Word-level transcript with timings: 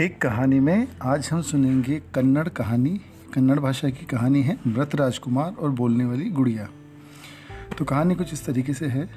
एक 0.00 0.20
कहानी 0.22 0.58
में 0.60 0.88
आज 1.02 1.28
हम 1.32 1.40
सुनेंगे 1.42 1.98
कन्नड़ 2.14 2.48
कहानी। 2.48 2.90
कन्नड़ 3.34 3.58
भाषा 3.60 3.88
की 3.90 4.04
कहानी 4.06 4.42
है 4.42 4.56
व्रत 4.66 4.94
राजकुमार 4.94 5.54
और 5.54 5.70
बोलने 5.70 6.04
वाली 6.04 6.28
गुड़िया। 6.30 6.68
तो 7.78 7.84
कहानी 7.84 8.14
कुछ 8.14 8.32
इस 8.32 8.44
तरीके 8.46 8.74
से 8.74 8.86
है। 8.86 9.08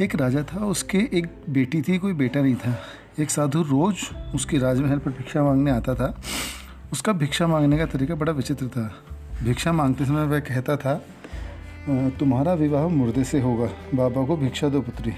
एक 0.00 0.14
राजा 0.14 0.42
था, 0.42 0.64
उसके 0.64 0.98
एक 0.98 1.26
बेटी 1.50 1.82
थी, 1.82 1.98
कोई 1.98 2.12
बेटा 2.12 2.42
नहीं 2.42 2.54
था। 2.54 2.78
एक 3.18 3.30
साधु 3.30 3.62
रोज 3.62 4.08
उसके 4.34 4.58
राजमहल 4.58 4.98
पर 4.98 5.10
भिक्षा 5.10 5.42
मांगने 5.42 5.70
आता 5.70 5.94
था। 5.94 6.22
उसका 6.92 7.12
भिक्षा 7.12 7.46
मांगने 7.46 7.78
का 7.78 7.86
तरीका 7.86 8.14
बड़ा 8.14 8.32
विचित्र 8.32 8.68
था। 8.68 8.90
भिक्षा 9.44 9.72
मांगते 9.72 10.04
समय 10.04 10.26
वह 10.26 10.40
कहता 10.40 10.76
था 10.76 11.00
तुम्हारा 12.18 12.54
विवाह 12.54 12.88
मुर्दे 12.88 13.24
से 13.24 13.40
होगा, 13.40 13.70
बाबा 13.94 14.26
को 14.26 14.36
भिक्षा 14.36 14.68
दो 14.68 14.80
पुत्री। 14.80 15.12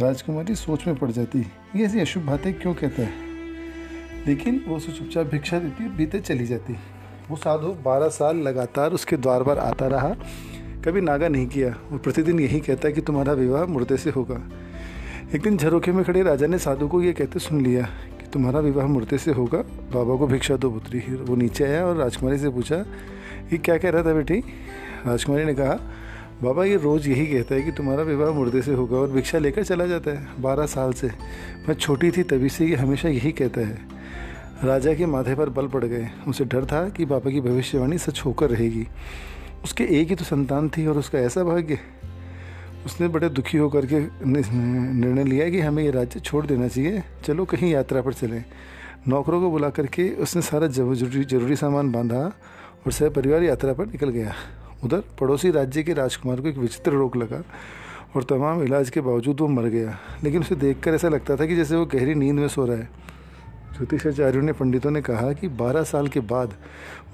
राजकुमारी 0.00 0.54
सोच 0.54 0.86
में 0.86 0.96
पड़ 0.96 1.10
जाती। 1.10 1.38
ये 1.76 1.84
ऐसी 1.84 2.00
अशुभ 2.00 2.22
बातें 2.22 2.54
क्यों 2.54 2.74
कहता 2.74 3.02
है? 3.02 3.12
लेकिन 4.26 4.64
वो 4.68 4.76
उसे 4.76 4.92
चुपचाप 4.92 5.26
भिक्षा 5.26 5.58
देती 5.58 5.88
बीते 5.88 6.20
चली 6.20 6.46
जाती। 6.46 6.76
वो 7.30 7.36
साधु 7.36 7.66
बारह 7.66 8.08
साल 8.08 8.36
लगातार 8.36 8.92
उसके 8.92 9.16
द्वार 9.16 9.42
पर 9.42 9.58
आता 9.58 9.86
रहा। 9.86 10.08
कभी 10.84 11.00
नागा 11.00 11.28
नहीं 11.28 11.46
किया। 11.46 11.76
वो 11.92 11.98
प्रतिदिन 11.98 12.40
यही 12.40 12.60
कहता 12.60 12.90
कि 12.90 13.00
तुम्हारा 13.00 13.32
विवाह 13.32 13.64
मुर्दे 13.64 13.96
से 13.96 14.10
होगा। 14.10 14.42
एक 15.34 15.42
दिन 15.42 15.56
झरोखे 15.56 15.92
में 15.92 16.04
खड़े 16.04 16.22
राजा 16.22 16.46
ने 16.46 16.58
साधु 16.58 16.88
को 16.88 17.02
ये 17.02 17.12
कहते 17.12 17.38
सुन 17.38 17.60
लिया 17.60 17.82
कि 18.20 18.26
तुम्हारा 18.32 18.60
विवाह 18.60 18.86
मुर्दे 18.86 19.18
से 19.18 19.32
होगा। 19.32 19.58
बाबा 19.94 20.16
को 20.16 20.26
भिक्षा 20.26 20.56
दो 20.56 20.70
पुत्री। 20.70 20.98
वो 20.98 21.36
नीचे 21.36 21.64
आया 21.64 21.86
और 21.86 21.96
राजकुमारी 21.96 22.38
से 22.38 22.48
पूछा, 22.48 22.76
ये 23.52 23.58
क्या 23.58 23.78
कह 23.78 23.90
रहा 23.90 24.02
था 24.02 24.14
बेटी? 24.14 24.38
राजकुमारी 25.06 25.44
ने 25.44 25.54
कहा 25.54 25.90
बाबा, 26.42 26.64
ये 26.64 26.76
रोज़ 26.76 27.08
यही 27.08 27.26
कहता 27.26 27.54
है 27.54 27.62
कि 27.62 27.72
तुम्हारा 27.72 28.02
विवाह 28.02 28.30
मुर्दे 28.30 28.62
से 28.62 28.72
होगा 28.74 28.96
और 28.96 29.10
भिक्षा 29.10 29.38
लेकर 29.38 29.64
चला 29.64 29.86
जाता 29.86 30.10
है, 30.10 30.28
बारह 30.40 30.66
साल 30.66 30.92
से। 30.92 31.08
मैं 31.68 31.74
छोटी 31.74 32.10
थी 32.10 32.22
तभी 32.22 32.48
से 32.48 32.66
ये 32.66 32.76
हमेशा 32.76 33.08
यही 33.08 33.32
कहता 33.32 33.60
है। 33.60 33.78
राजा 34.64 34.94
के 34.94 35.06
माथे 35.06 35.34
पर 35.34 35.48
बल 35.48 35.68
पड़ 35.68 35.84
गए। 35.84 36.08
उसे 36.28 36.44
डर 36.44 36.64
था 36.64 36.88
कि 36.88 37.04
पापा 37.04 37.30
की 37.30 37.40
भविष्यवाणी 37.40 37.98
सच 37.98 38.20
होकर 38.24 38.50
रहेगी। 38.50 38.86
उसके 39.64 39.84
एक 40.00 40.08
ही 40.08 40.14
तो 40.14 40.24
संतान 40.24 40.68
थी 40.68 40.86
और 40.86 40.98
उसका 40.98 41.18
ऐसा 41.18 41.44
भाग्य। 41.44 41.78
उसने 42.86 43.08
बड़े 43.08 43.28
दुखी 43.28 43.58
होकर 43.58 43.86
के 43.86 44.00
निर्णय 44.26 45.24
लिया 45.24 45.48
कि 45.50 45.60
हमें 45.60 45.82
ये 45.84 45.90
राज्य 45.90 46.20
छोड़ 46.20 46.44
देना 46.46 46.68
चाहिए। 46.68 47.02
चलो 47.24 47.44
कहीं 47.44 47.72
यात्रा 47.72 48.02
पर 48.02 48.12
चलें। 48.12 48.44
नौकरों 49.08 49.40
को 49.40 49.50
बुला 49.50 49.70
करके 49.70 50.08
उसने 50.10 50.42
सारा 50.42 50.66
ज़रूरी 50.66 51.24
ज़रूरी 51.24 51.56
सामान 51.56 51.92
बांधा 51.92 52.20
और 52.86 52.92
सह 52.92 53.08
परिवार 53.08 53.42
यात्रा 53.42 53.72
पर 53.72 53.86
निकल 53.86 54.08
गया। 54.08 54.34
उधर 54.84 55.02
पड़ोसी 55.20 55.50
राज्य 55.50 55.82
के 55.82 55.92
राजकुमार 55.94 56.40
को 56.40 56.48
एक 56.48 56.58
विचित्र 56.58 56.92
रोग 56.92 57.16
लगा 57.16 57.42
और 58.16 58.22
तमाम 58.22 58.62
इलाज 58.62 58.90
के 58.90 59.00
बावजूद 59.00 59.40
वो 59.40 59.48
मर 59.48 59.68
गया। 59.68 59.98
लेकिन 60.24 60.40
उसे 60.40 60.54
देखकर 60.56 60.94
ऐसा 60.94 61.08
लगता 61.08 61.36
था 61.36 61.46
कि 61.46 61.56
जैसे 61.56 61.76
वो 61.76 61.86
गहरी 61.86 62.14
नींद 62.14 62.34
में 62.34 62.48
सो 62.48 62.66
रहा 62.66 62.76
है। 62.76 62.88
ज्योतिषाचार्यों 63.76 64.42
ने 64.42 64.52
पंडितों 64.52 64.90
ने 64.90 65.00
कहा 65.02 65.32
कि 65.32 65.48
12 65.56 65.82
साल 65.82 66.08
के 66.08 66.20
बाद 66.22 66.54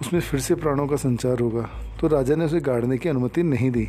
उसमें 0.00 0.20
फिर 0.20 0.40
से 0.40 0.54
प्राणों 0.54 0.86
का 0.86 0.96
संचार 0.96 1.40
होगा 1.40 1.68
तो 2.00 2.08
राजा 2.08 2.34
ने 2.34 2.44
उसे 2.44 2.60
गाड़ने 2.60 2.98
की 2.98 3.08
अनुमति 3.08 3.42
नहीं 3.42 3.70
दी। 3.70 3.88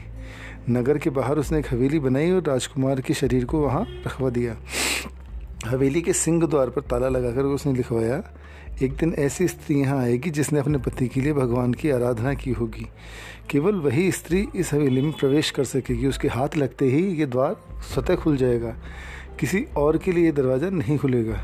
नगर 0.69 0.97
के 0.97 1.09
बाहर 1.09 1.37
उसने 1.37 1.59
एक 1.59 1.67
हवेली 1.71 1.99
बनाई 1.99 2.31
और 2.31 2.43
राजकुमार 2.43 3.02
के 3.02 3.13
शरीर 3.13 3.45
को 3.45 3.61
वहाँ 3.61 3.85
रखवा 4.07 4.29
दिया। 4.29 4.55
हवेली 5.72 6.02
के 6.02 6.14
सिंह 6.14 6.45
द्वार 6.45 6.69
पर 6.69 6.81
ताला 6.81 7.09
लगाकर 7.09 7.41
उसने 7.41 7.73
लिखवाया, 7.73 8.23
एक 8.83 8.94
दिन 8.94 9.14
ऐसी 9.14 9.47
स्त्री 9.47 9.80
यहाँ 9.80 10.00
आएगी 10.00 10.30
जिसने 10.30 10.59
अपने 10.59 10.77
पति 10.77 11.08
के 11.08 11.22
लिए 11.22 11.33
भगवान 11.33 11.73
की 11.73 11.89
आराधना 11.89 12.33
की 12.33 12.52
होगी। 12.52 12.88
केवल 13.50 13.75
वही 13.75 14.11
स्त्री 14.11 14.47
इस 14.55 14.73
हवेली 14.73 15.02
में 15.02 15.11
प्रवेश 15.11 15.52
कर 15.52 15.64
सकेगी। 15.64 16.08
उसके 16.08 16.27
हाथ 16.27 16.58
लगते 16.58 16.86
ही 16.86 17.03
ये 17.03 17.25
द्वार 17.25 17.55
स्वतः 17.94 18.16
खुल 18.16 18.38
जाएगा। 18.38 18.75
किसी 19.39 19.66
और 19.77 19.97
के 19.97 20.11
लिए 20.11 20.25
ये 20.25 20.31
दरवाज़ा 20.31 20.69
नहीं 20.69 20.97
खुलेगा। 20.97 21.39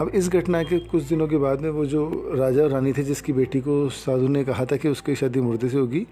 अब 0.00 0.08
इस 0.08 0.28
घटना 0.28 0.62
के 0.62 0.78
कुछ 0.78 1.02
दिनों 1.02 1.28
के 1.28 1.36
बाद 1.36 1.60
में 1.60 1.70
वो 1.70 1.84
जो 1.86 2.32
राजा 2.34 2.62
और 2.62 2.70
रानी 2.70 2.92
थे, 2.92 3.02
जिसकी 3.02 3.32
बेटी 3.32 3.60
को 3.60 3.88
साधु 3.88 4.28
ने 4.28 4.44
कहा 4.44 4.64
था 4.64 4.76
कि 4.76 4.88
उसकी 4.88 5.14
शादी 5.14 5.40
मुर्दे 5.40 5.68
से 5.68 5.78
होगी, 5.78 6.06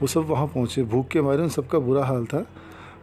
वो 0.00 0.06
सब 0.06 0.20
वहाँ 0.20 0.46
पहुँचे। 0.46 0.82
भूख 0.82 1.08
के 1.08 1.20
मारे 1.20 1.42
उन 1.42 1.48
सबका 1.48 1.78
बुरा 1.78 2.04
हाल 2.04 2.24
था। 2.24 2.46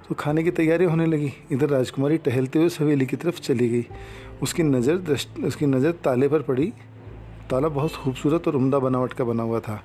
तो 0.10 0.16
खाने 0.16 0.44
की 0.44 0.52
तैयारी 0.52 0.86
होने 0.86 1.06
लगी। 1.06 1.32
इधर 1.52 1.70
राजकुमारी 1.70 2.18
टहलते 2.20 2.60
हुए 2.60 2.68
उस 2.68 2.80
हवेली 2.82 3.06
की 3.06 3.16
तरफ़ 3.16 3.40
चली 3.42 3.70
गई। 3.70 3.86
उसकी 4.44 4.64
नज़र 4.64 5.46
उसकी 5.46 5.66
नज़र 5.66 5.92
ताले 6.04 6.28
पर 6.28 6.42
पड़ी। 6.42 6.72
ताला 7.50 7.68
बहुत 7.70 7.94
खूबसूरत 7.94 8.48
और 8.48 8.56
उम्दा 8.56 8.80
बनावट 8.80 9.14
का 9.14 9.24
बना 9.24 9.44
हुआ 9.44 9.60
था। 9.60 9.82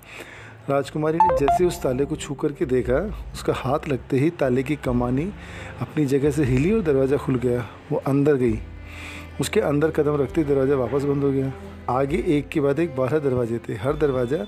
राजकुमारी 0.71 1.19
ने 1.19 1.37
जैसे 1.39 1.65
उस 1.65 1.83
ताले 1.83 2.05
को 2.05 2.17
छू 2.17 2.35
करके 2.35 2.67
देखा, 2.67 2.99
उसका 3.33 3.53
हाथ 3.55 3.89
लगते 3.89 4.19
ही 4.19 4.31
ताले 4.33 4.63
की 4.63 4.77
कमानी 4.79 5.31
अपनी 5.81 6.07
जगह 6.07 6.31
से 6.31 6.45
हिली 6.45 6.73
और 6.73 6.83
दरवाज़ा 6.83 7.17
खुल 7.17 7.37
गया। 7.37 7.67
वो 7.91 8.03
अंदर 8.07 8.35
गई। 8.35 8.59
उसके 9.41 9.61
अंदर 9.63 9.91
कदम 9.91 10.17
रखते 10.17 10.45
दरवाज़ा 10.45 10.77
वापस 10.77 11.05
बंद 11.05 11.25
हो 11.25 11.31
गया। 11.33 11.53
आगे 11.91 12.25
एक 12.29 12.49
के 12.49 12.61
बाद 12.61 12.79
एक 12.79 12.95
बारह 12.97 13.19
दरवाजे 13.19 13.59
थे। 13.59 13.75
हर 13.75 13.97
दरवाज़ा 13.97 14.47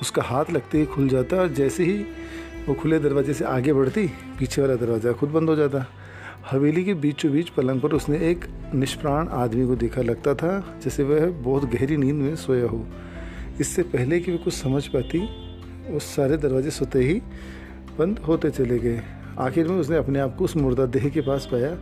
उसका 0.00 0.22
हाथ 0.22 0.50
लगते 0.50 0.78
ही 0.78 0.86
खुल 0.86 1.08
जाता 1.08 1.36
और 1.36 1.48
जैसे 1.54 1.84
ही 1.84 2.04
वो 2.68 2.74
खुले 2.74 2.98
दरवाजे 2.98 3.34
से 3.34 3.44
आगे 3.44 3.72
बढ़ती, 3.72 4.06
पीछे 4.38 4.62
वाला 4.62 4.74
दरवाज़ा 4.74 5.12
खुद 5.12 5.28
बंद 5.28 5.48
हो 5.48 5.56
जाता। 5.56 5.86
हवेली 6.50 6.84
के 6.84 6.94
बीचों 6.94 7.32
बीच 7.32 7.48
पलंग 7.48 7.80
पर 7.80 7.92
उसने 7.92 8.18
एक 8.30 8.44
निष्प्राण 8.74 9.28
आदमी 9.28 9.66
को 9.66 9.76
देखा, 9.76 10.02
लगता 10.02 10.34
था 10.34 10.78
जैसे 10.82 11.02
वह 11.02 11.26
बहुत 11.26 11.64
गहरी 11.64 11.96
नींद 11.96 12.14
में 12.14 12.36
सोया 12.36 12.66
हो। 12.66 12.86
इससे 13.60 13.82
पहले 13.82 14.20
कि 14.20 14.32
वह 14.32 14.38
कुछ 14.38 14.54
समझ 14.54 14.86
पाती, 14.86 15.18
वो 15.90 15.98
सारे 15.98 16.36
दरवाजे 16.36 16.70
सोते 16.70 16.98
ही 16.98 17.22
बंद 17.98 18.18
होते 18.18 18.50
चले 18.50 18.78
गए। 18.78 19.02
आखिर 19.38 19.68
में 19.68 19.76
उसने 19.76 19.96
अपने 19.96 20.18
आप 20.18 20.36
को 20.36 20.44
उस 20.44 20.56
मुर्दा 20.56 20.86
देह 20.86 21.08
के 21.08 21.20
पास 21.20 21.48
पाया। 21.52 21.76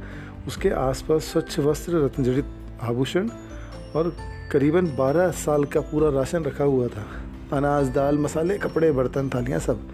उसके 0.46 0.70
आसपास 0.70 1.22
स्वच्छ 1.22 1.58
वस्त्र, 1.58 2.04
रत्नजड़ित 2.04 2.46
आभूषण 2.82 3.28
और 3.96 4.16
करीबन 4.52 4.86
12 4.86 5.30
साल 5.30 5.64
का 5.64 5.80
पूरा 5.80 6.08
राशन 6.10 6.42
रखा 6.42 6.64
हुआ 6.64 6.88
था। 6.88 7.06
अनाज, 7.52 7.88
दाल, 7.88 8.18
मसाले, 8.18 8.58
कपड़े, 8.58 8.92
बर्तन, 8.92 9.30
थालियाँ 9.34 9.60
सब। 9.60 9.88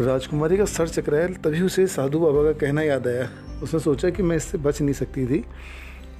राजकुमारी 0.00 0.56
का 0.56 0.64
सर 0.64 0.88
चकराया, 0.88 1.28
तभी 1.28 1.60
उसे 1.60 1.86
साधु 1.86 2.20
बाबा 2.20 2.42
का 2.42 2.52
कहना 2.52 2.82
याद 2.82 3.08
आया। 3.08 3.30
उसने 3.62 3.80
सोचा 3.80 4.10
कि 4.10 4.22
मैं 4.22 4.36
इससे 4.36 4.58
बच 4.58 4.82
नहीं 4.82 4.94
सकती 4.94 5.26
थी। 5.26 5.44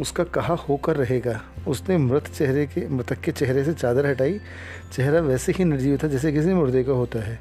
उसका 0.00 0.24
कहा, 0.24 0.54
होकर 0.54 0.96
रहेगा। 0.96 1.42
उसने 1.68 1.98
मृत 1.98 2.26
चेहरे 2.26 2.66
के, 2.66 2.88
मृतक 2.88 3.20
के 3.20 3.32
चेहरे 3.32 3.64
से 3.64 3.72
चादर 3.72 4.06
हटाई। 4.06 4.40
चेहरा 4.92 5.20
वैसे 5.20 5.52
ही 5.52 5.64
निर्जीव 5.64 5.98
था 6.02 6.08
जैसे 6.08 6.32
किसी 6.32 6.48
मुर्दे 6.48 6.84
का 6.84 6.92
होता 6.92 7.18
है। 7.18 7.38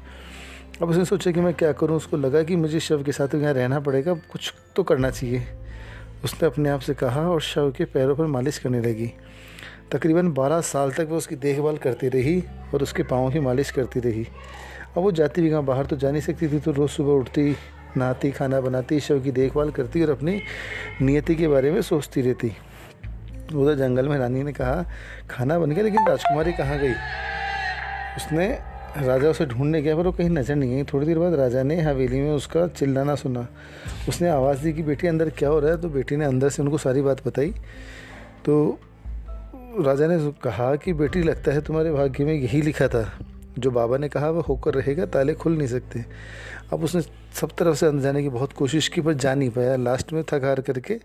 अब 0.82 0.88
उसने 0.88 1.04
सोचा 1.04 1.30
कि 1.30 1.40
मैं 1.40 1.54
क्या 1.54 1.72
करूँ? 1.72 1.96
उसको 1.96 2.16
लगा 2.16 2.42
कि 2.42 2.56
मुझे 2.56 2.80
शव 2.80 3.02
के 3.02 3.12
साथ 3.12 3.34
यहाँ 3.34 3.52
रहना 3.52 3.80
पड़ेगा। 3.80 4.14
कुछ 4.14 4.54
तो 4.76 4.82
करना 4.82 5.10
चाहिए। 5.10 5.42
उसने 6.24 6.46
अपने 6.46 6.68
आप 6.68 6.80
से 6.80 6.94
कहा 6.94 7.30
और 7.30 7.40
शव 7.40 7.72
के 7.76 7.84
पैरों 7.84 8.16
पर 8.16 8.26
मालिश 8.26 8.58
करने 8.58 8.80
लगी। 8.80 9.12
तकरीबन 9.92 10.32
बारह 10.32 10.60
साल 10.60 10.90
तक 10.90 11.06
वह 11.10 11.16
उसकी 11.16 11.36
देखभाल 11.36 11.76
करती 11.76 12.08
रही 12.08 12.44
और 12.74 12.82
उसके 12.82 13.02
पाँव 13.02 13.32
की 13.32 13.40
मालिश 13.40 13.70
करती 13.70 14.00
रही। 14.00 14.26
अब 14.96 15.02
वो 15.02 15.12
जाती 15.12 15.42
भी 15.42 15.50
कहाँ? 15.50 15.62
बाहर 15.62 15.86
तो 15.86 15.96
जा 15.96 16.10
नहीं 16.10 16.22
सकती 16.22 16.48
थी 16.48 16.58
तो 16.58 16.70
रोज़ 16.70 16.90
सुबह 16.90 17.12
उठती, 17.12 17.56
नहाती, 17.96 18.30
खाना 18.30 18.60
बनाती, 18.60 19.00
शव 19.00 19.20
की 19.20 19.30
देखभाल 19.30 19.70
करती 19.70 20.02
और 20.02 20.10
अपनी 20.10 20.40
नियति 21.02 21.34
के 21.36 21.48
बारे 21.48 21.70
में 21.70 21.82
सोचती 21.82 22.20
रहती। 22.20 22.52
उधर 23.54 23.74
जंगल 23.74 24.08
में 24.08 24.18
रानी 24.18 24.42
ने 24.42 24.52
कहा, 24.52 24.84
खाना 25.30 25.58
बन 25.58 25.70
गया 25.70 25.84
लेकिन 25.84 26.08
राजकुमारी 26.08 26.52
कहाँ 26.52 26.78
गई? 26.78 26.92
उसने 28.16 28.58
राजा 28.96 29.28
उसे 29.28 29.46
ढूँढने 29.46 29.82
गया, 29.82 29.96
पर 29.96 30.02
वो 30.02 30.12
कहीं 30.12 30.30
नज़र 30.30 30.54
नहीं 30.54 30.76
आई। 30.76 30.82
थोड़ी 30.82 31.06
देर 31.06 31.18
बाद 31.18 31.34
राजा 31.34 31.62
ने 31.62 31.80
हवेली 31.80 32.20
में 32.20 32.30
उसका 32.30 32.66
चिल्लाना 32.66 33.14
सुना। 33.14 33.48
उसने 34.08 34.28
आवाज़ 34.28 34.62
दी 34.62 34.72
कि, 34.72 34.82
बेटी, 34.82 35.06
अंदर 35.06 35.30
क्या 35.30 35.48
हो 35.48 35.60
रहा 35.60 35.70
है? 35.70 35.80
तो 35.80 35.88
बेटी 35.88 36.16
ने 36.16 36.24
अंदर 36.24 36.48
से 36.48 36.62
उनको 36.62 36.78
सारी 36.78 37.02
बात 37.02 37.26
बताई। 37.26 37.54
तो 38.44 38.78
राजा 39.80 40.06
ने 40.06 40.32
कहा 40.42 40.76
कि, 40.76 40.92
बेटी, 40.92 41.22
लगता 41.22 41.52
है 41.52 41.60
तुम्हारे 41.60 41.92
भाग्य 41.92 42.24
में 42.24 42.34
यही 42.34 42.62
लिखा 42.62 42.88
था। 42.88 43.18
जो 43.58 43.70
बाबा 43.70 43.96
ने 43.96 44.08
कहा, 44.08 44.30
वह 44.30 44.42
होकर 44.42 44.74
रहेगा, 44.74 45.06
ताले 45.06 45.34
खुल 45.34 45.58
नहीं 45.58 45.68
सकते। 45.68 46.04
अब 46.72 46.84
उसने 46.84 47.02
सब 47.40 47.48
तरफ़ 47.58 47.76
से 47.76 47.86
अंदर 47.86 48.02
जाने 48.02 48.22
की 48.22 48.28
बहुत 48.28 48.52
कोशिश 48.52 48.88
की, 48.88 49.00
पर 49.00 49.12
जा 49.12 49.34
नहीं 49.34 49.50
पाया। 49.50 49.76
लास्ट 49.76 50.12
में 50.12 50.24
थक 50.24 50.44
हार 50.44 50.60
करके 50.60 51.00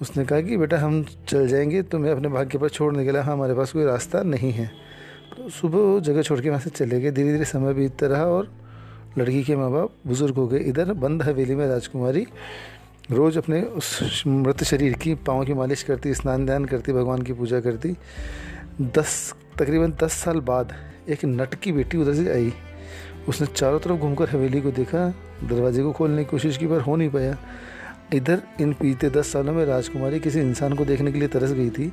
उसने 0.00 0.24
कहा 0.24 0.40
कि, 0.40 0.56
बेटा, 0.56 0.78
हम 0.78 1.06
चल 1.28 1.48
जाएँगे, 1.48 1.82
तुम्हें 1.82 2.12
अपने 2.12 2.28
भाग्य 2.28 2.58
पर 2.58 2.68
छोड़ने 2.68 3.04
के 3.04 3.12
लिए। 3.12 3.20
हाँ 3.20 3.32
हमारे 3.32 3.54
पास 3.54 3.72
कोई 3.72 3.84
रास्ता 3.84 4.22
नहीं 4.22 4.52
है। 4.52 4.70
तो 5.36 5.48
सुबह 5.48 5.78
वो 5.78 6.00
जगह 6.00 6.22
छोड़ 6.22 6.40
के 6.40 6.50
वहाँ 6.50 6.60
से 6.60 6.70
चले 6.70 7.00
गए। 7.00 7.10
धीरे 7.10 7.32
धीरे 7.32 7.44
समय 7.44 7.74
बीतता 7.74 8.06
रहा 8.06 8.24
और 8.24 8.52
लड़की 9.18 9.44
के 9.44 9.56
माँ 9.56 9.70
बाप 9.70 9.90
बुज़ुर्ग 10.06 10.34
हो 10.34 10.48
गए। 10.48 10.58
इधर 10.58 10.92
बंद 10.92 11.22
हवेली 11.22 11.54
में 11.54 11.66
राजकुमारी 11.66 12.26
रोज़ 13.10 13.38
अपने 13.38 13.62
उस 13.62 14.22
मृत 14.26 14.64
शरीर 14.64 14.92
की 14.92 15.14
पाँव 15.14 15.44
की 15.44 15.54
मालिश 15.54 15.82
करती 15.82 16.14
स्नान 16.14 16.46
ध्यान 16.46 16.64
करती, 16.64 16.92
भगवान 16.92 17.22
की 17.22 17.32
पूजा 17.32 17.60
करती। 17.60 17.96
दस, 18.80 19.34
तकरीबन 19.58 19.92
दस 19.92 20.12
साल 20.12 20.40
बाद 20.40 20.72
एक 21.08 21.24
नट 21.24 21.54
की 21.54 21.72
बेटी 21.72 21.98
उधर 21.98 22.14
से 22.14 22.32
आई। 22.32 22.52
उसने 23.28 23.46
चारों 23.46 23.78
तरफ़ 23.78 23.96
घूमकर 23.96 24.28
हवेली 24.28 24.60
को 24.60 24.70
देखा। 24.70 25.14
दरवाजे 25.44 25.82
को 25.82 25.92
खोलने 25.92 26.24
की 26.24 26.30
कोशिश 26.30 26.56
की, 26.56 26.66
पर 26.66 26.80
हो 26.80 26.96
नहीं 26.96 27.10
पाया। 27.10 27.38
इधर 28.14 28.42
इन 28.60 28.72
बीते 28.72 29.10
दस 29.10 29.32
सालों 29.32 29.52
में 29.52 29.64
राजकुमारी 29.64 30.20
किसी 30.20 30.40
इंसान 30.40 30.72
को 30.72 30.84
देखने 30.84 31.12
के 31.12 31.18
लिए 31.18 31.28
तरस 31.28 31.52
गई 31.52 31.70
थी। 31.70 31.92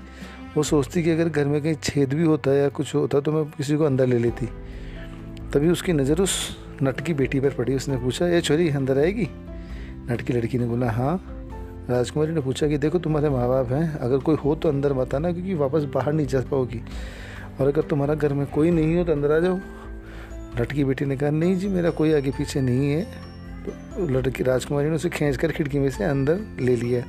वो 0.57 0.63
सोचती 0.63 1.03
कि 1.03 1.11
अगर 1.11 1.29
घर 1.29 1.45
में 1.45 1.61
कहीं 1.61 1.75
छेद 1.83 2.13
भी 2.13 2.23
होता 2.23 2.53
या 2.53 2.69
कुछ 2.69 2.95
होता 2.95 3.19
तो 3.19 3.31
मैं 3.31 3.45
किसी 3.45 3.75
को 3.75 3.83
अंदर 3.83 4.07
ले 4.07 4.19
लेती। 4.19 4.45
तभी 5.53 5.69
उसकी 5.69 5.93
नज़र 5.93 6.21
उस 6.21 6.57
नट 6.83 7.01
की 7.01 7.13
बेटी 7.13 7.39
पर 7.39 7.49
पड़ी। 7.49 7.75
उसने 7.75 7.97
पूछा 7.97 8.27
ये 8.27 8.41
छोरी, 8.41 8.69
अंदर 8.69 8.97
आएगी? 8.97 9.27
नट 10.11 10.21
की 10.21 10.33
लड़की 10.33 10.57
ने 10.57 10.65
बोला 10.65 10.91
हाँ। 10.91 11.31
राजकुमारी 11.89 12.31
ने 12.31 12.41
पूछा 12.41 12.67
कि, 12.67 12.77
देखो, 12.77 12.99
तुम्हारे 12.99 13.29
माँ 13.29 13.47
बाप 13.47 13.71
हैं। 13.71 13.95
अगर 13.95 14.17
कोई 14.17 14.35
हो 14.35 14.55
तो 14.55 14.69
अंदर 14.69 14.93
बताना 14.93 15.31
क्योंकि 15.31 15.53
वापस 15.53 15.83
बाहर 15.83 16.13
नहीं 16.13 16.27
जा 16.27 16.41
पाओगी। 16.41 16.81
और 17.59 17.67
अगर 17.67 17.81
तुम्हारा 17.81 18.13
घर 18.13 18.33
में 18.33 18.45
कोई 18.47 18.71
नहीं 18.71 18.95
हो 18.97 19.03
तो 19.03 19.11
अंदर 19.11 19.31
आ 19.31 19.39
जाओ। 19.39 19.59
लड़की 20.59 20.83
बेटी 20.83 21.05
ने 21.05 21.17
कहा, 21.17 21.29
नहीं 21.29 21.55
जी, 21.57 21.67
मेरा 21.67 21.89
कोई 21.89 22.13
आगे 22.13 22.31
पीछे 22.31 22.61
नहीं 22.61 22.91
है। 22.91 23.03
तो 23.65 24.07
लड़की 24.07 24.43
राजकुमारी 24.43 24.89
ने 24.89 24.95
उसे 24.95 25.09
खींच 25.09 25.37
कर 25.37 25.51
खिड़की 25.51 25.79
में 25.79 25.89
से 25.89 26.03
अंदर 26.03 26.39
ले 26.59 26.75
लिया। 26.75 27.03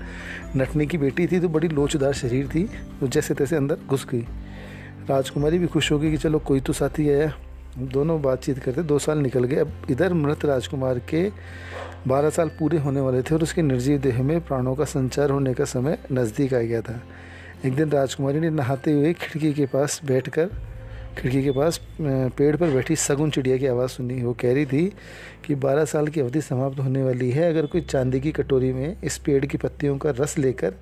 नटनी 0.57 0.87
की 0.87 0.99
बेटी 0.99 1.27
थी 1.27 1.41
तो 1.41 1.49
बड़ी 1.49 1.69
लोचदार 1.69 2.13
शरीर 2.13 2.47
थी, 2.49 2.65
वो 3.01 3.09
जैसे 3.09 3.35
तैसे 3.35 3.57
अंदर 3.57 3.79
घुस 3.89 4.07
गई। 4.07 4.27
राजकुमारी 5.09 5.59
भी 5.59 5.67
खुश 5.67 5.93
हो 5.93 5.99
गई 5.99 6.11
कि 6.11 6.17
चलो 6.17 6.39
कोई 6.39 6.61
तो 6.61 6.73
साथी 6.73 7.09
आया। 7.11 7.33
दोनों 7.79 8.21
बातचीत 8.23 8.59
करते, 8.59 8.83
दो 8.83 8.99
साल 8.99 9.19
निकल 9.19 9.45
गए। 9.45 9.57
अब 9.57 9.73
इधर 9.91 10.13
मृत 10.15 10.45
राजकुमार 10.45 10.99
के 10.99 11.31
बारह 12.09 12.31
साल 12.31 12.49
पूरे 12.49 12.79
होने 12.79 13.01
वाले 13.01 13.23
थे 13.23 13.35
और 13.35 13.43
उसके 13.43 13.63
निर्जीव 13.63 13.99
देह 13.99 14.23
में 14.23 14.41
प्राणों 14.41 14.75
का 14.75 14.85
संचार 14.85 15.31
होने 15.31 15.55
का 15.55 15.65
समय 15.65 15.99
नज़दीक 16.13 16.55
आ 16.55 16.59
गया 16.59 16.81
था। 16.81 17.01
एक 17.67 17.75
दिन 17.75 17.91
राजकुमारी 17.91 18.41
ने 18.41 18.49
नहाते 18.51 18.93
हुए 18.93 19.13
खिड़की 19.13 19.53
के 19.53 19.65
पास 19.67 20.01
बैठकर, 20.07 20.47
खिड़की 21.19 21.43
के 21.45 21.51
पास 21.51 21.81
पेड़ 22.01 22.57
पर 22.57 22.71
बैठी 22.71 22.97
सगुन 22.97 23.31
चिड़िया 23.31 23.57
की 23.57 23.67
आवाज़ 23.67 23.91
सुनी। 23.91 24.21
वो 24.23 24.33
कह 24.41 24.53
रही 24.55 24.67
थी 24.67 24.85
कि 25.47 25.55
बारह 25.57 25.85
साल 25.85 26.09
की 26.09 26.21
अवधि 26.21 26.41
समाप्त 26.41 26.79
होने 26.79 27.03
वाली 27.03 27.31
है, 27.31 27.49
अगर 27.51 27.67
कोई 27.67 27.81
चांदी 27.83 28.21
की 28.21 28.33
कटोरी 28.33 28.73
में 28.73 28.97
इस 29.05 29.19
पेड़ 29.19 29.45
की 29.47 29.59
पत्तियों 29.59 29.97
का 29.99 30.11
रस 30.19 30.37
लेकर 30.39 30.75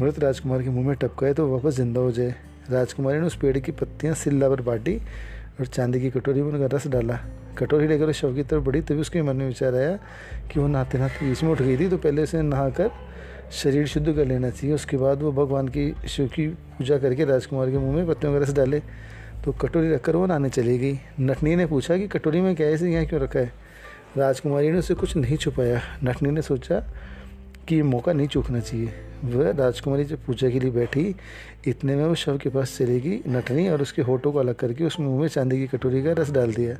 मृत 0.00 0.18
राजकुमार 0.18 0.62
के 0.62 0.70
मुँह 0.70 0.86
में 0.86 0.96
टपकाए 0.96 1.34
तो 1.34 1.48
वापस 1.48 1.76
ज़िंदा 1.76 2.00
हो 2.00 2.12
जाए। 2.12 2.34
राजकुमारी 2.70 3.18
ने 3.20 3.26
उस 3.26 3.36
पेड़ 3.36 3.58
की 3.58 3.72
पत्तियाँ 3.72 4.14
सिल्ला 4.14 4.48
पर 4.48 4.60
बांटी 4.62 4.96
और 5.60 5.66
चांदी 5.66 6.00
की 6.00 6.10
कटोरी 6.10 6.42
में 6.42 6.52
उनका 6.52 6.76
रस 6.76 6.86
डाला। 6.88 7.18
कटोरी 7.58 7.88
लेकर 7.88 8.12
शव 8.12 8.34
की 8.34 8.42
तरफ़ 8.42 8.64
बढ़ी, 8.64 8.80
तभी 8.80 9.00
उसके 9.00 9.22
मन 9.22 9.36
में 9.36 9.46
विचार 9.46 9.74
आया 9.74 9.96
कि 10.52 10.60
वो 10.60 10.66
नहाते 10.68 10.98
नहाते 10.98 11.28
बीच 11.28 11.42
में 11.42 11.50
उठ 11.50 11.62
गई 11.62 11.76
थी 11.78 11.88
तो 11.88 11.96
पहले 11.98 12.22
उसे 12.22 12.42
नहाकर 12.42 12.90
शरीर 13.52 13.86
शुद्ध 13.86 14.14
कर 14.16 14.24
लेना 14.24 14.50
चाहिए। 14.50 14.74
उसके 14.74 14.96
बाद 14.96 15.22
वो 15.22 15.32
भगवान 15.32 15.68
की, 15.68 15.94
शिव 16.08 16.26
की 16.26 16.48
पूजा 16.48 16.98
करके 16.98 17.24
राजकुमार 17.24 17.70
के 17.70 17.78
मुँह 17.78 17.96
में 17.96 18.06
पत्तियों 18.06 18.32
का 18.32 18.38
रस 18.38 18.52
डाले। 18.52 18.82
तो 19.44 19.52
कटोरी 19.52 19.92
रखकर 19.92 20.16
वो 20.16 20.26
नहाने 20.26 20.48
चली 20.48 20.78
गई। 20.78 20.98
नटनी 21.20 21.56
ने 21.56 21.66
पूछा 21.66 21.96
कि 21.96 22.08
कटोरी 22.08 22.40
में 22.40 22.56
क्या 22.56 22.66
ऐसे 22.66 22.92
यहाँ 22.92 23.06
क्यों 23.06 23.20
रखा 23.20 23.38
है? 23.38 23.52
राजकुमारी 24.16 24.70
ने 24.70 24.78
उसे 24.78 24.94
कुछ 24.94 25.16
नहीं 25.16 25.36
छुपाया। 25.36 25.80
नटनी 26.04 26.30
ने 26.30 26.42
सोचा 26.42 26.80
कि 27.68 27.76
ये 27.76 27.82
मौका 27.82 28.12
नहीं 28.12 28.28
चूकना 28.28 28.60
चाहिए। 28.60 28.90
वह 29.24 29.50
राजकुमारी 29.50 30.04
जब 30.04 30.24
पूजा 30.24 30.50
के 30.50 30.60
लिए 30.60 30.70
बैठी। 30.70 31.14
इतने 31.66 31.96
में 31.96 32.04
वो 32.04 32.14
शव 32.14 32.38
के 32.38 32.48
पास 32.48 32.78
चलेगी 32.78 33.20
नटनी 33.28 33.68
और 33.68 33.82
उसके 33.82 34.02
होठों 34.02 34.32
को 34.32 34.38
अलग 34.38 34.54
करके 34.54 34.84
उस 34.84 35.00
मुँह 35.00 35.20
में 35.20 35.28
चांदी 35.28 35.58
की 35.58 35.66
कटोरी 35.66 36.02
का 36.02 36.12
रस 36.12 36.30
डाल 36.30 36.54
दिया। 36.54 36.76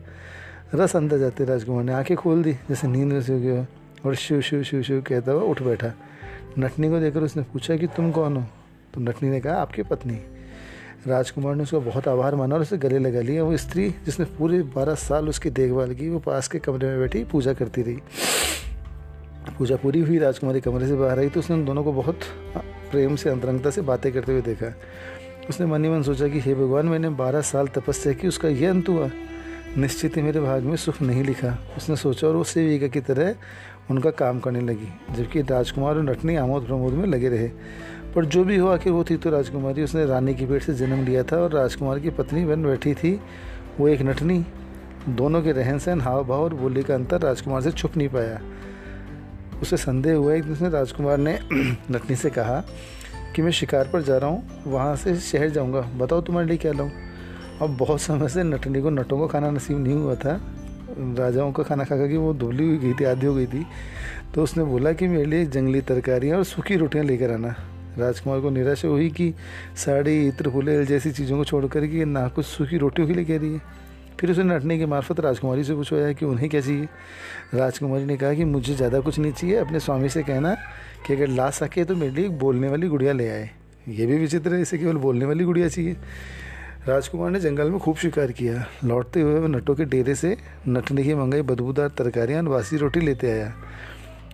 रस 0.74 0.96
अंदर 0.96 1.18
जाते 1.18 1.44
राजकुमार 1.44 1.84
ने 1.84 1.92
आँखें 1.92 2.16
खोल 2.16 2.42
दी, 2.42 2.52
जैसे 2.52 2.88
नींद 2.88 3.12
में 3.12 3.22
से 3.22 3.40
गया 3.40 3.66
और 4.06 4.14
शिव 4.14 4.40
शिव 4.40 4.62
शिव 4.62 4.82
शिव 4.82 5.00
कहता 5.00 5.32
हुआ 5.32 5.42
उठ 5.42 5.62
बैठा। 5.62 5.92
नटनी 6.58 6.88
को 6.88 7.00
देखकर 7.00 7.22
उसने 7.22 7.42
पूछा 7.42 7.76
कि 7.76 7.86
तुम 7.86 8.10
कौन 8.10 8.36
हो? 8.36 8.44
तो 8.94 9.00
नटनी 9.00 9.30
ने 9.30 9.40
कहा, 9.40 9.54
आपकी 9.54 9.82
पत्नी। 9.82 10.20
राजकुमार 11.06 11.54
ने 11.54 11.62
उसका 11.62 11.78
बहुत 11.78 12.08
आभार 12.08 12.34
माना 12.34 12.54
और 12.54 12.60
उसे 12.60 12.78
गले 12.78 12.98
लगा 12.98 13.20
लिया 13.20 13.44
वो 13.44 13.56
स्त्री 13.56 13.90
जिसने 13.90 14.26
पूरे 14.26 14.62
बारह 14.62 14.94
साल 14.94 15.28
उसकी 15.28 15.50
देखभाल 15.50 15.94
की, 15.94 16.08
वो 16.08 16.18
पास 16.18 16.48
के 16.48 16.58
कमरे 16.58 16.86
में 16.88 16.98
बैठी 16.98 17.24
पूजा 17.24 17.52
करती 17.52 17.82
रही। 17.82 17.98
पूजा 19.58 19.76
पूरी 19.76 20.00
हुई, 20.00 20.18
राजकुमारी 20.18 20.60
कमरे 20.60 20.86
से 20.86 20.94
बाहर 20.94 21.18
आई 21.18 21.28
तो 21.28 21.40
उसने 21.40 21.56
उन 21.56 21.64
दोनों 21.64 21.84
को 21.84 21.92
बहुत 21.92 22.18
प्रेम 22.90 23.16
से, 23.16 23.30
अंतरंगता 23.30 23.70
से 23.70 23.80
बातें 23.80 24.12
करते 24.12 24.32
हुए 24.32 24.42
देखा। 24.42 24.74
उसने 25.48 25.66
मन 25.66 25.84
ही 25.84 25.90
मन 25.90 26.02
सोचा 26.02 26.28
कि, 26.28 26.40
हे 26.40 26.54
भगवान, 26.54 26.86
मैंने 26.86 27.08
बारह 27.08 27.40
साल 27.40 27.68
तपस्या 27.68 28.12
की, 28.12 28.28
उसका 28.28 28.48
यह 28.48 28.70
अंत 28.70 28.88
हुआ। 28.88 29.10
निश्चित 29.76 30.16
ही 30.16 30.22
मेरे 30.22 30.40
भाग 30.40 30.62
में 30.62 30.76
सुख 30.76 31.02
नहीं 31.02 31.24
लिखा। 31.24 31.58
उसने 31.76 31.96
सोचा 31.96 32.28
और 32.28 32.36
वो 32.36 32.44
सेविका 32.44 32.86
की 32.86 33.00
तरह 33.00 33.34
उनका 33.90 34.10
काम 34.10 34.40
करने 34.40 34.60
लगी, 34.60 34.88
जबकि 35.14 35.42
राजकुमार 35.42 35.96
और 35.96 36.02
नटनी 36.02 36.36
आमोद 36.36 36.66
प्रमोद 36.66 36.92
में 36.92 37.06
लगे 37.06 37.28
रहे। 37.28 37.48
पर 38.14 38.24
जो 38.24 38.44
भी 38.44 38.56
हो 38.56 38.68
आखिर 38.68 38.92
वो 38.92 39.04
थी 39.04 39.16
तो 39.16 39.30
राजकुमारी 39.30 39.82
उसने 39.82 40.06
रानी 40.06 40.34
की 40.34 40.46
पेट 40.46 40.62
से 40.62 40.74
जन्म 40.74 41.04
लिया 41.04 41.22
था 41.22 41.36
और 41.36 41.52
राजकुमार 41.52 41.98
की 41.98 42.10
पत्नी 42.10 42.44
बन 42.44 42.62
बैठी 42.62 42.94
थी। 42.94 43.20
वो 43.80 43.88
एक 43.88 44.02
नटनी, 44.02 44.44
दोनों 45.08 45.42
के 45.42 45.52
रहन 45.52 45.78
सहन 45.78 46.00
हाव 46.00 46.24
भाव 46.24 46.42
और 46.42 46.54
बोली 46.54 46.82
का 46.82 46.94
अंतर 46.94 47.20
राजकुमार 47.20 47.62
से 47.62 47.72
छुप 47.72 47.96
नहीं 47.96 48.08
पाया। 48.08 48.40
उसे 49.62 49.76
संदेह 49.76 50.16
हुआ 50.16 50.34
एक 50.34 50.44
दूसरे 50.44 50.68
राजकुमार 50.68 51.18
ने 51.18 51.38
नटनी 51.90 52.16
से 52.16 52.30
कहा 52.30 52.64
कि 53.36 53.42
मैं 53.42 53.50
शिकार 53.50 53.90
पर 53.92 54.02
जा 54.02 54.18
रहा 54.18 54.30
हूँ, 54.30 54.62
वहाँ 54.66 54.96
से 54.96 55.16
शहर 55.16 55.48
जाऊँगा। 55.48 55.80
बताओ 55.80 56.20
तुम्हारे 56.20 56.48
लिए 56.48 56.56
क्या 56.56 56.72
लाऊँ? 56.72 56.90
अब 57.62 57.76
बहुत 57.76 58.00
समय 58.00 58.28
से 58.28 58.42
नटनी 58.42 58.82
को 58.82 58.90
नटों 58.90 59.18
को 59.18 59.28
खाना 59.28 59.50
नसीब 59.50 59.78
नहीं 59.78 59.94
हुआ 59.94 60.14
था। 60.14 60.40
राजाओं 60.96 61.52
का 61.52 61.62
खाना 61.62 61.84
खा 61.84 61.96
खा 61.96 62.06
कि 62.06 62.16
वो 62.16 62.32
धुबली 62.34 62.64
हुई 62.64 62.78
गई 62.78 62.92
थी, 62.92 63.04
आधी 63.04 63.26
हो 63.26 63.34
गई 63.34 63.46
थी। 63.46 63.64
तो 64.34 64.42
उसने 64.42 64.64
बोला 64.64 64.92
कि 64.92 65.08
मेरे 65.08 65.24
लिए 65.24 65.46
जंगली 65.46 65.80
तरकारियाँ 65.80 66.38
और 66.38 66.44
सूखी 66.44 66.76
रोटियाँ 66.76 67.04
लेकर 67.04 67.30
आना। 67.30 67.54
राजकुमार 67.98 68.40
को 68.40 68.50
निराशा 68.50 68.88
हुई 68.88 69.10
कि 69.10 69.32
साड़ी, 69.76 70.26
इत्र 70.28 70.50
फुले 70.50 70.84
जैसी 70.84 71.10
चीज़ों 71.12 71.36
को 71.38 71.44
छोड़ 71.44 71.66
कर 71.66 71.86
कि 71.86 72.04
ना 72.04 72.26
कुछ 72.28 72.46
सूखी 72.46 72.78
रोटियों 72.78 73.08
के 73.08 73.14
लिए 73.14 73.24
कह 73.24 73.38
रही 73.38 73.52
है। 73.54 73.60
फिर 74.20 74.30
उसने 74.30 74.44
नटने 74.44 74.78
के 74.78 74.86
मार्फत 74.86 75.20
राजकुमारी 75.20 75.64
से 75.64 75.74
पूछवाया 75.74 76.12
कि 76.12 76.24
उन्हें 76.24 76.48
क्या 76.48 76.60
चाहिए? 76.60 76.88
राजकुमारी 77.54 78.04
ने 78.04 78.16
कहा 78.16 78.34
कि, 78.34 78.44
मुझे 78.44 78.74
ज़्यादा 78.74 79.00
कुछ 79.00 79.18
नहीं 79.18 79.32
चाहिए। 79.32 79.56
अपने 79.56 79.80
स्वामी 79.80 80.08
से 80.08 80.22
कहना 80.22 80.54
कि 81.06 81.14
अगर 81.14 81.28
ला 81.28 81.50
सके 81.50 81.84
तो 81.84 81.96
मेरे 81.96 82.12
लिए 82.12 82.28
बोलने 82.28 82.68
वाली 82.68 82.88
गुड़िया 82.88 83.12
ले 83.12 83.28
आए। 83.28 83.50
ये 83.88 84.06
भी 84.06 84.18
विचित्र 84.18 84.54
है, 84.54 84.60
इसे 84.62 84.78
केवल 84.78 84.96
बोलने 84.96 85.24
वाली 85.24 85.44
गुड़िया 85.44 85.68
चाहिए। 85.68 85.96
राजकुमार 86.88 87.30
ने 87.30 87.40
जंगल 87.40 87.70
में 87.70 87.78
खूब 87.80 87.96
शिकार 87.96 88.32
किया। 88.32 88.64
लौटते 88.84 89.20
हुए 89.20 89.38
वह 89.40 89.48
नटों 89.48 89.74
के 89.74 89.84
डेरे 89.84 90.14
से 90.14 90.36
नटने 90.68 91.02
की 91.02 91.14
मंगाई 91.14 91.42
बदबूदार 91.42 91.88
तरकारियाँ 91.88 92.42
और 92.42 92.48
बासी 92.48 92.76
रोटी 92.76 93.00
लेते 93.00 93.30
आया 93.30 93.52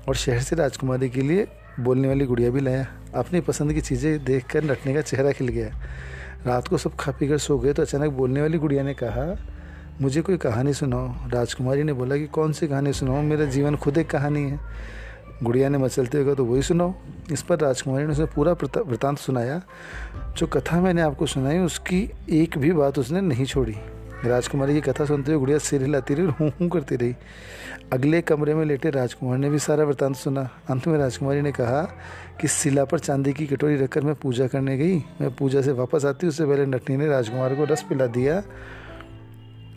और 0.08 0.14
शहर 0.14 0.40
से 0.40 0.56
राजकुमारी 0.56 1.08
के 1.10 1.22
लिए 1.22 1.46
बोलने 1.80 2.08
वाली 2.08 2.26
गुड़िया 2.26 2.50
भी 2.50 2.60
लाया। 2.60 2.86
अपनी 3.14 3.40
पसंद 3.40 3.72
की 3.72 3.80
चीज़ें 3.80 4.24
देखकर 4.24 4.64
नटने 4.64 4.94
का 4.94 5.00
चेहरा 5.00 5.32
खिल 5.32 5.48
गया। 5.48 5.68
रात 6.46 6.68
को 6.68 6.78
सब 6.78 6.96
खा 6.96 7.12
पी 7.12 7.28
कर 7.28 7.38
सो 7.38 7.58
गए 7.58 7.72
तो 7.72 7.82
अचानक 7.82 8.12
बोलने 8.12 8.40
वाली 8.40 8.58
गुड़िया 8.58 8.82
ने 8.82 8.94
कहा, 8.94 9.36
मुझे 10.00 10.22
कोई 10.22 10.36
कहानी 10.36 10.72
सुनाओ। 10.74 11.30
राजकुमारी 11.30 11.82
ने 11.82 11.92
बोला 11.92 12.16
कि, 12.16 12.26
कौन 12.26 12.52
सी 12.52 12.68
कहानी 12.68 12.92
सुनाओ 12.92 13.22
मेरा 13.22 13.44
जीवन 13.44 13.76
खुद 13.76 13.98
एक 13.98 14.10
कहानी 14.10 14.42
है। 14.42 14.58
गुड़िया 15.42 15.68
ने 15.68 15.78
मचलते 15.78 16.18
हुए 16.18 16.26
कहा 16.26 16.34
तो 16.34 16.44
वही 16.44 16.62
सुनाओ। 16.62 16.94
इस 17.32 17.42
पर 17.42 17.58
राजकुमारी 17.58 18.04
ने 18.04 18.12
उसे 18.12 18.24
पूरा 18.26 18.52
वृतांत 18.52 19.18
सुनाया। 19.18 19.60
जो 20.38 20.46
कथा 20.46 20.80
मैंने 20.80 21.02
आपको 21.02 21.26
सुनाई, 21.26 21.58
उसकी 21.58 22.10
एक 22.30 22.58
भी 22.58 22.72
बात 22.72 22.98
उसने 22.98 23.20
नहीं 23.20 23.44
छोड़ी। 23.44 23.76
राजकुमारी 24.24 24.74
की 24.74 24.80
कथा 24.82 25.04
सुनते 25.04 25.32
हुए 25.32 25.38
गुड़िया 25.38 25.58
सिर 25.58 25.82
हिलाती 25.82 26.14
रही 26.14 26.26
और 26.26 26.32
हूँ 26.40 26.50
हूँ 26.60 26.68
करती 26.68 26.96
रही। 26.96 27.14
अगले 27.92 28.20
कमरे 28.22 28.54
में 28.54 28.64
लेटे 28.64 28.90
राजकुमार 28.90 29.38
ने 29.38 29.50
भी 29.50 29.58
सारा 29.58 29.84
वृतांत 29.84 30.16
सुना। 30.16 30.48
अंत 30.70 30.86
में 30.88 30.98
राजकुमारी 30.98 31.40
ने 31.40 31.52
कहा 31.52 31.82
कि 32.40 32.48
शिला 32.48 32.84
पर 32.84 32.98
चांदी 32.98 33.32
की 33.32 33.46
कटोरी 33.46 33.76
रखकर 33.76 34.04
मैं 34.04 34.14
पूजा 34.14 34.46
करने 34.46 34.76
गई। 34.78 34.98
मैं 35.20 35.34
पूजा 35.34 35.62
से 35.62 35.72
वापस 35.72 36.04
आती 36.04 36.26
उससे 36.26 36.46
पहले 36.46 36.66
नटनी 36.66 36.96
ने 36.96 37.08
राजकुमार 37.08 37.54
को 37.54 37.64
रस 37.64 37.82
पिला 37.88 38.06
दिया। 38.08 38.36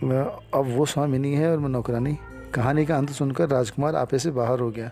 अब 0.04 0.66
वो 0.68 0.86
स्वामिनी 0.86 1.34
है 1.34 1.52
और 1.52 1.58
मैं 1.58 1.70
नौकरानी। 1.70 2.18
कहानी 2.54 2.86
का 2.86 2.98
अंत 2.98 3.10
सुनकर 3.10 3.50
राजकुमार 3.50 3.96
आपे 3.96 4.20
से 4.20 4.32
बाहर 4.32 4.60
हो 4.60 4.70
गया। 4.72 4.92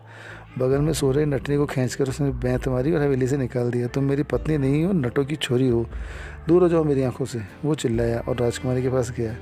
बगल 0.59 0.77
में 0.77 0.93
सो 0.93 1.11
रहे 1.11 1.25
नटनी 1.25 1.57
को 1.57 1.65
खींच 1.65 1.95
कर 1.95 2.09
उसने 2.09 2.29
बैंत 2.29 2.67
मारी 2.67 2.91
और 2.91 3.01
हवेली 3.01 3.27
से 3.27 3.37
निकाल 3.37 3.71
दिया। 3.71 3.87
तुम 3.87 4.03
मेरी 4.03 4.23
पत्नी 4.23 4.57
नहीं 4.57 4.85
हो, 4.85 4.93
नटों 4.93 5.25
की 5.25 5.35
छोरी 5.35 5.67
हो। 5.69 5.85
दूर 6.47 6.61
हो 6.61 6.69
जाओ 6.69 6.83
मेरी 6.83 7.03
आँखों 7.03 7.25
से। 7.25 7.41
वो 7.65 7.75
चिल्लाया 7.75 8.19
और 8.19 8.37
राजकुमारी 8.37 8.81
के 8.81 8.89
पास 8.89 9.11
गया। 9.11 9.33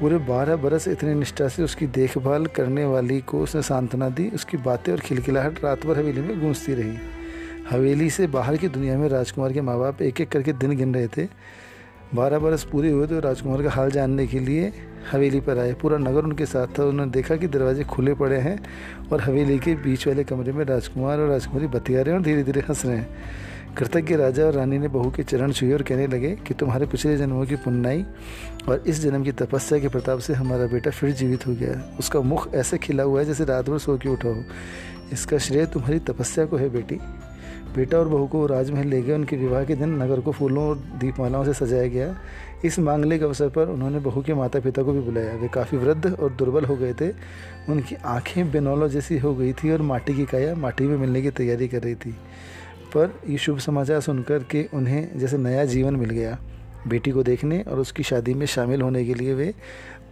पूरे 0.00 0.18
बारह 0.18 0.56
बरस 0.56 0.88
इतनी 0.88 1.14
निष्ठा 1.14 1.48
से 1.48 1.62
उसकी 1.62 1.86
देखभाल 1.86 2.46
करने 2.46 2.84
वाली 2.84 3.20
को 3.20 3.40
उसने 3.40 3.62
सांत्वना 3.62 4.08
दी, 4.08 4.30
उसकी 4.34 4.56
बातें 4.56 4.92
और 4.92 5.00
खिलखिलाहट 5.00 5.64
रात 5.64 5.86
भर 5.86 5.98
हवेली 5.98 6.20
में 6.20 6.40
गूंजती 6.40 6.74
रही। 6.74 6.96
हवेली 7.70 8.10
से 8.10 8.26
बाहर 8.26 8.56
की 8.56 8.68
दुनिया 8.68 8.98
में 8.98 9.08
राजकुमार 9.08 9.52
के 9.52 9.60
माँ 9.60 9.78
बाप 9.78 10.02
एक 10.02 10.20
एक 10.20 10.28
करके 10.28 10.52
दिन 10.52 10.76
गिन 10.76 10.94
रहे 10.94 11.06
थे। 11.06 11.28
बारह 12.14 12.38
बरस 12.38 12.64
पूरे 12.64 12.90
हुए 12.90 13.06
तो 13.06 13.20
राजकुमार 13.20 13.62
का 13.62 13.70
हाल 13.70 13.90
जानने 13.90 14.26
के 14.26 14.38
लिए 14.38 14.72
हवेली 15.12 15.40
पर 15.40 15.58
आए। 15.58 15.72
पूरा 15.72 15.98
नगर 15.98 16.24
उनके 16.24 16.46
साथ 16.46 16.66
था। 16.78 16.84
उन्होंने 16.84 17.12
देखा 17.12 17.36
कि 17.36 17.46
दरवाजे 17.46 17.84
खुले 17.84 18.14
पड़े 18.14 18.38
हैं 18.38 18.58
और 19.12 19.20
हवेली 19.20 19.58
के 19.58 19.74
बीच 19.74 20.06
वाले 20.06 20.24
कमरे 20.24 20.52
में 20.52 20.64
राजकुमार 20.64 21.20
और 21.20 21.28
राजकुमारी 21.28 21.66
बतिया 21.66 22.02
रहे 22.02 22.12
हैं 22.12 22.18
और 22.18 22.24
धीरे 22.24 22.42
धीरे 22.42 22.60
हंस 22.60 22.84
रहे 22.86 22.96
हैं। 22.96 23.74
कृतज्ञ 23.76 24.14
राजा 24.14 24.44
और 24.44 24.52
रानी 24.52 24.78
ने 24.78 24.88
बहू 24.88 25.10
के 25.10 25.22
चरण 25.22 25.52
छुए 25.52 25.72
और 25.72 25.82
कहने 25.82 26.06
लगे 26.06 26.30
कि 26.46 26.54
तुम्हारे 26.54 26.86
पिछले 26.86 27.16
जन्मों 27.16 27.46
की 27.46 27.56
पुन्नाई 27.56 28.04
और 28.68 28.84
इस 28.86 29.00
जन्म 29.00 29.24
की 29.24 29.32
तपस्या 29.32 29.78
के 29.78 29.88
प्रताप 29.88 30.18
से 30.18 30.34
हमारा 30.34 30.66
बेटा 30.66 30.90
फिर 30.90 31.10
जीवित 31.10 31.46
हो 31.46 31.54
गया। 31.54 31.82
उसका 31.98 32.20
मुख 32.20 32.54
ऐसे 32.54 32.78
खिला 32.78 33.02
हुआ 33.02 33.20
है 33.20 33.26
जैसे 33.26 33.44
रात 33.44 33.70
भर 33.70 33.78
सो 33.78 33.96
के 33.96 34.08
उठा 34.08 34.28
हो। 34.28 34.42
इसका 35.12 35.38
श्रेय 35.38 35.66
तुम्हारी 35.66 35.98
तपस्या 35.98 36.46
को 36.46 36.56
है 36.56 36.68
बेटी। 36.68 37.00
बेटा 37.76 37.98
और 37.98 38.08
बहू 38.08 38.26
को 38.26 38.46
राजमहल 38.46 38.86
ले 38.86 39.02
गए। 39.02 39.12
उनके 39.12 39.36
विवाह 39.36 39.64
के 39.64 39.74
दिन 39.74 40.02
नगर 40.02 40.20
को 40.20 40.32
फूलों 40.32 40.68
और 40.68 40.76
दीपमालाओं 40.76 41.44
से 41.44 41.54
सजाया 41.54 41.86
गया। 41.86 42.16
इस 42.64 42.78
मांगलिक 42.78 43.22
अवसर 43.22 43.48
पर 43.48 43.68
उन्होंने 43.68 43.98
बहू 43.98 44.22
के 44.22 44.34
माता 44.34 44.60
पिता 44.60 44.82
को 44.82 44.92
भी 44.92 45.00
बुलाया। 45.00 45.34
वे 45.34 45.48
काफ़ी 45.48 45.78
वृद्ध 45.78 46.14
और 46.20 46.32
दुर्बल 46.32 46.64
हो 46.64 46.76
गए 46.76 46.94
थे। 46.94 47.08
उनकी 47.68 47.94
आँखें 47.94 48.50
बेनौलों 48.50 48.88
जैसी 48.88 49.18
हो 49.18 49.34
गई 49.34 49.52
थी 49.52 49.70
और 49.70 49.82
माटी 49.82 50.14
की 50.14 50.24
काया 50.24 50.54
माटी 50.54 50.84
में 50.84 50.98
मिलने 50.98 51.22
की 51.22 51.30
तैयारी 51.30 51.68
कर 51.68 51.82
रही 51.82 51.94
थी। 51.94 52.10
पर 52.94 53.20
ये 53.28 53.38
शुभ 53.38 53.58
समाचार 53.58 54.00
सुनकर 54.00 54.38
के 54.38 54.68
उन्हें 54.74 55.18
जैसे 55.18 55.38
नया 55.38 55.64
जीवन 55.64 55.96
मिल 55.96 56.10
गया। 56.10 56.38
बेटी 56.88 57.10
को 57.10 57.22
देखने 57.22 57.62
और 57.62 57.78
उसकी 57.78 58.02
शादी 58.02 58.34
में 58.34 58.46
शामिल 58.46 58.82
होने 58.82 59.04
के 59.04 59.14
लिए 59.14 59.34
वे 59.34 59.54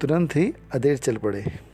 तुरंत 0.00 0.36
ही 0.36 0.54
अदेर 0.72 0.96
चल 0.96 1.16
पड़े। 1.16 1.71